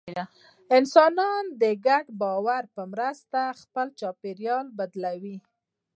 انسانان 0.77 1.43
د 1.61 1.63
ګډ 1.85 2.05
باور 2.21 2.63
په 2.75 2.81
مرسته 2.93 3.39
خپل 3.61 3.87
چاپېریال 3.99 4.65
بدلوي. 4.77 5.37